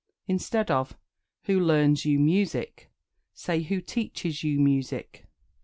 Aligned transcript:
Instead 0.27 0.71
of 0.71 0.97
"Who 1.43 1.59
learns 1.59 2.05
you 2.05 2.17
music?" 2.17 2.89
say 3.35 3.61
"Who 3.61 3.81
teaches 3.81 4.43
you 4.43 4.59
music?" 4.59 5.27